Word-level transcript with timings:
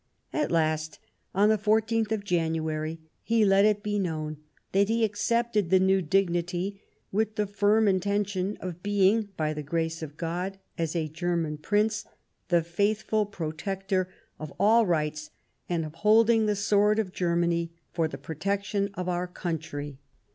At 0.33 0.51
last, 0.51 0.97
on 1.35 1.49
the 1.49 1.59
14th 1.59 2.11
of 2.11 2.23
January, 2.23 2.97
he 3.21 3.45
let 3.45 3.65
it 3.65 3.83
be 3.83 3.99
known 3.99 4.37
that 4.71 4.89
he 4.89 5.05
accepted 5.05 5.69
the 5.69 5.79
new 5.79 6.01
dignity," 6.01 6.81
with 7.11 7.35
the 7.35 7.45
firm 7.45 7.87
intention 7.87 8.57
of 8.61 8.81
being, 8.81 9.29
by 9.37 9.53
the 9.53 9.61
grace 9.61 10.01
of 10.01 10.17
God, 10.17 10.57
as 10.75 10.95
a 10.95 11.07
German 11.07 11.59
Prince, 11.59 12.05
the 12.47 12.63
faithful 12.63 13.27
protector 13.27 14.09
of 14.39 14.51
all 14.59 14.87
rights, 14.87 15.29
and 15.69 15.85
of 15.85 15.93
holding 15.93 16.47
the 16.47 16.55
sword 16.55 16.97
of 16.97 17.13
Germany 17.13 17.71
for 17.91 18.07
the 18.07 18.17
protection 18.17 18.89
of 18.95 19.07
our 19.07 19.27
country." 19.27 19.99